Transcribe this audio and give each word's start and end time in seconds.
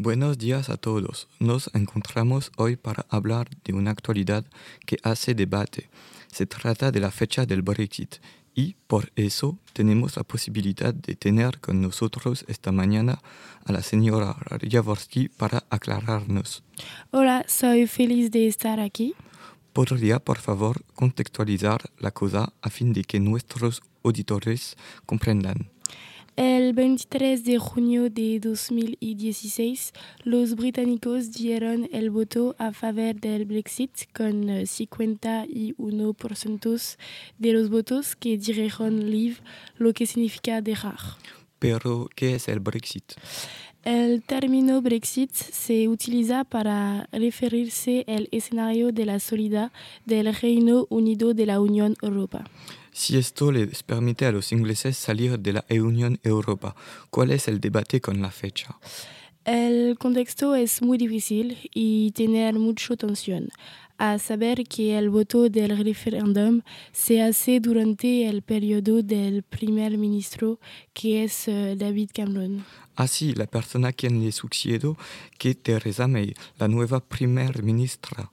Buenos 0.00 0.38
días 0.38 0.70
a 0.70 0.76
todos. 0.76 1.26
Nos 1.40 1.74
encontramos 1.74 2.52
hoy 2.56 2.76
para 2.76 3.04
hablar 3.08 3.48
de 3.64 3.72
una 3.72 3.90
actualidad 3.90 4.44
que 4.86 4.96
hace 5.02 5.34
debate. 5.34 5.90
Se 6.30 6.46
trata 6.46 6.92
de 6.92 7.00
la 7.00 7.10
fecha 7.10 7.46
del 7.46 7.62
Brexit 7.62 8.14
y 8.54 8.76
por 8.86 9.10
eso 9.16 9.58
tenemos 9.72 10.14
la 10.14 10.22
posibilidad 10.22 10.94
de 10.94 11.16
tener 11.16 11.58
con 11.58 11.82
nosotros 11.82 12.44
esta 12.46 12.70
mañana 12.70 13.18
a 13.64 13.72
la 13.72 13.82
señora 13.82 14.36
Jaworski 14.70 15.30
para 15.30 15.64
aclararnos. 15.68 16.62
Hola, 17.10 17.44
soy 17.48 17.88
feliz 17.88 18.30
de 18.30 18.46
estar 18.46 18.78
aquí. 18.78 19.16
¿Podría, 19.72 20.20
por 20.20 20.38
favor, 20.38 20.84
contextualizar 20.94 21.90
la 21.98 22.12
cosa 22.12 22.52
a 22.62 22.70
fin 22.70 22.92
de 22.92 23.02
que 23.02 23.18
nuestros 23.18 23.82
auditores 24.04 24.76
comprendan? 25.06 25.72
El 26.38 26.72
23 26.72 27.44
de 27.44 27.58
junio 27.58 28.08
de 28.10 28.38
2016, 28.38 29.92
los 30.22 30.54
británicos 30.54 31.32
dieron 31.32 31.88
el 31.92 32.10
voto 32.10 32.54
a 32.60 32.70
favor 32.70 33.16
del 33.16 33.44
Brexit 33.44 33.90
con 34.14 34.46
51% 34.46 36.96
de 37.38 37.52
los 37.52 37.70
votos 37.70 38.14
que 38.14 38.38
dijeron 38.38 39.10
leave, 39.10 39.38
lo 39.78 39.92
que 39.92 40.06
significa 40.06 40.62
dejar. 40.62 41.00
Pero, 41.58 42.08
¿qué 42.14 42.36
es 42.36 42.46
el 42.46 42.60
Brexit? 42.60 43.14
El 43.82 44.22
término 44.22 44.80
Brexit 44.80 45.32
se 45.32 45.88
utiliza 45.88 46.44
para 46.44 47.08
referirse 47.10 48.04
al 48.06 48.28
escenario 48.30 48.92
de 48.92 49.06
la 49.06 49.18
salida 49.18 49.72
del 50.06 50.32
Reino 50.32 50.86
Unido 50.88 51.34
de 51.34 51.46
la 51.46 51.60
Unión 51.60 51.96
Europea. 52.00 52.44
Si 52.98 53.16
esto 53.16 53.52
les 53.52 53.84
permite 53.84 54.26
a 54.26 54.32
los 54.32 54.50
ingleses 54.50 54.96
salir 54.96 55.38
de 55.38 55.52
la 55.52 55.64
Unión 55.70 56.18
Europea, 56.24 56.74
¿cuál 57.10 57.30
es 57.30 57.46
el 57.46 57.60
debate 57.60 58.00
con 58.00 58.20
la 58.20 58.32
fecha? 58.32 58.76
El 59.44 59.96
contexto 59.98 60.56
es 60.56 60.82
muy 60.82 60.98
difícil 60.98 61.56
y 61.72 62.10
tiene 62.10 62.52
mucha 62.54 62.96
tensión, 62.96 63.50
a 63.98 64.18
saber 64.18 64.64
que 64.64 64.98
el 64.98 65.10
voto 65.10 65.48
del 65.48 65.78
referéndum 65.78 66.62
se 66.90 67.22
hace 67.22 67.60
durante 67.60 68.28
el 68.28 68.42
periodo 68.42 69.00
del 69.00 69.44
primer 69.44 69.96
ministro, 69.96 70.58
que 70.92 71.22
es 71.22 71.46
eh, 71.46 71.76
David 71.78 72.10
Cameron. 72.12 72.64
Así, 72.96 73.32
la 73.32 73.46
persona 73.46 73.92
quien 73.92 74.20
le 74.24 74.32
sucedió 74.32 74.98
que 75.38 75.54
Theresa 75.54 76.08
May, 76.08 76.34
la 76.58 76.66
nueva 76.66 76.98
primer 76.98 77.62
ministra. 77.62 78.28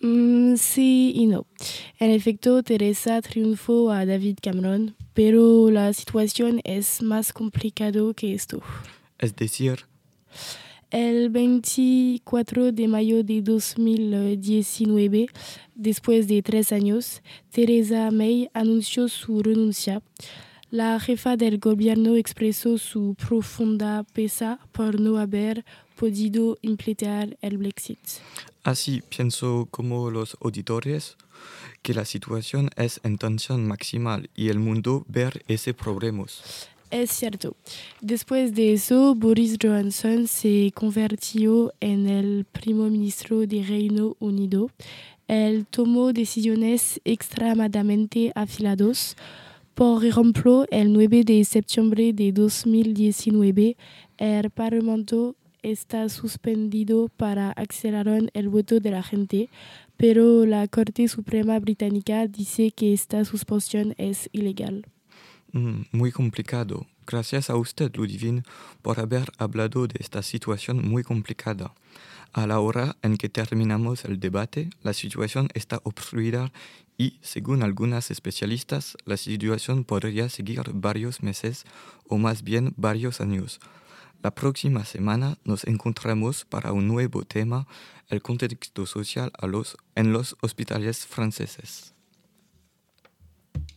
Mm, 0.00 0.56
sí 0.56 1.12
y 1.14 1.26
no. 1.26 1.46
En 1.98 2.10
efecto, 2.10 2.62
Teresa 2.62 3.20
triunfó 3.20 3.90
a 3.90 4.06
David 4.06 4.38
Cameron, 4.42 4.96
pero 5.12 5.70
la 5.70 5.92
situación 5.92 6.60
es 6.64 7.02
más 7.02 7.32
complicada 7.32 8.00
que 8.14 8.32
esto. 8.32 8.62
Es 9.18 9.36
decir, 9.36 9.80
el 10.90 11.28
24 11.28 12.72
de 12.72 12.88
mayo 12.88 13.22
de 13.22 13.42
2019, 13.42 15.28
después 15.74 16.26
de 16.28 16.42
tres 16.42 16.72
años, 16.72 17.22
Teresa 17.50 18.10
May 18.10 18.48
anunció 18.54 19.06
su 19.08 19.42
renuncia. 19.42 20.02
La 20.70 21.00
jefa 21.00 21.36
del 21.36 21.58
gobierno 21.58 22.14
expresó 22.14 22.78
su 22.78 23.16
profunda 23.16 24.04
pesa 24.12 24.60
por 24.70 25.00
no 25.00 25.18
haber 25.18 25.64
podido 25.96 26.58
implementar 26.62 27.36
el 27.42 27.58
Brexit. 27.58 27.98
Así 28.62 29.02
pienso 29.08 29.66
como 29.72 30.12
los 30.12 30.36
auditores 30.40 31.16
que 31.82 31.92
la 31.92 32.04
situación 32.04 32.70
es 32.76 33.00
en 33.02 33.18
tensión 33.18 33.66
maximal 33.66 34.30
y 34.36 34.48
el 34.48 34.60
mundo 34.60 35.04
ver 35.08 35.42
ese 35.48 35.74
problemas. 35.74 36.68
Es 36.90 37.10
cierto. 37.10 37.56
Después 38.00 38.54
de 38.54 38.74
eso, 38.74 39.14
Boris 39.16 39.56
Johnson 39.60 40.28
se 40.28 40.72
convirtió 40.74 41.72
en 41.80 42.08
el 42.08 42.44
primer 42.44 42.90
ministro 42.90 43.46
del 43.46 43.66
Reino 43.66 44.16
Unido. 44.20 44.70
Él 45.26 45.66
tomó 45.68 46.12
decisiones 46.12 47.00
extremadamente 47.04 48.32
afiladas. 48.34 49.16
Por 49.80 50.04
ejemplo, 50.04 50.66
el 50.70 50.92
9 50.92 51.24
de 51.24 51.42
septiembre 51.42 52.12
de 52.12 52.32
2019, 52.32 53.78
el 54.18 54.50
Parlamento 54.50 55.36
está 55.62 56.06
suspendido 56.10 57.08
para 57.08 57.52
acelerar 57.52 58.30
el 58.34 58.50
voto 58.50 58.78
de 58.78 58.90
la 58.90 59.02
gente, 59.02 59.48
pero 59.96 60.44
la 60.44 60.68
Corte 60.68 61.08
Suprema 61.08 61.58
Británica 61.60 62.26
dice 62.26 62.72
que 62.72 62.92
esta 62.92 63.24
suspensión 63.24 63.94
es 63.96 64.28
ilegal. 64.32 64.84
Mm, 65.52 65.84
muy 65.92 66.12
complicado. 66.12 66.86
Gracias 67.10 67.50
a 67.50 67.56
usted, 67.56 67.90
Ludivine, 67.96 68.44
por 68.82 69.00
haber 69.00 69.32
hablado 69.36 69.88
de 69.88 69.96
esta 69.98 70.22
situación 70.22 70.88
muy 70.88 71.02
complicada. 71.02 71.74
A 72.32 72.46
la 72.46 72.60
hora 72.60 72.96
en 73.02 73.16
que 73.16 73.28
terminamos 73.28 74.04
el 74.04 74.20
debate, 74.20 74.70
la 74.84 74.92
situación 74.92 75.48
está 75.54 75.80
obstruida 75.82 76.52
y, 76.96 77.18
según 77.20 77.64
algunas 77.64 78.12
especialistas, 78.12 78.96
la 79.06 79.16
situación 79.16 79.82
podría 79.82 80.28
seguir 80.28 80.62
varios 80.72 81.20
meses 81.20 81.64
o 82.06 82.16
más 82.16 82.44
bien 82.44 82.74
varios 82.76 83.20
años. 83.20 83.58
La 84.22 84.32
próxima 84.32 84.84
semana 84.84 85.36
nos 85.42 85.64
encontramos 85.64 86.44
para 86.44 86.70
un 86.70 86.86
nuevo 86.86 87.24
tema, 87.24 87.66
el 88.08 88.22
contexto 88.22 88.86
social 88.86 89.32
en 89.96 90.12
los 90.12 90.36
hospitales 90.42 91.06
franceses. 91.06 91.92